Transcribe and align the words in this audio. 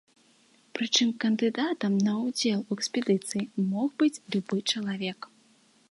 Прычым 0.77 1.09
кандыдатам 1.25 1.99
на 2.07 2.13
ўдзел 2.23 2.59
у 2.69 2.79
экспедыцыі 2.79 3.49
мог 3.75 3.87
быць 4.05 4.15
любы 4.35 4.57
чалавек. 4.71 5.19